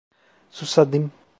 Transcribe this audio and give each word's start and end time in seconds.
Susadım. 0.51 1.11